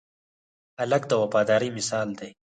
هلک 0.79 1.03
د 1.07 1.11
وفادارۍ 1.23 1.69
مثال 1.77 2.07
دی. 2.19 2.29